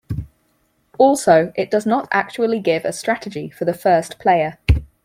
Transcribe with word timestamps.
Also, 0.97 1.53
it 1.55 1.69
does 1.69 1.85
not 1.85 2.07
actually 2.11 2.59
give 2.59 2.85
a 2.85 2.91
strategy 2.91 3.51
for 3.51 3.65
the 3.65 3.73
first 3.75 4.17
player. 4.17 4.57